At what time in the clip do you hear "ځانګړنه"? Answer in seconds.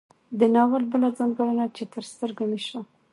1.17-1.65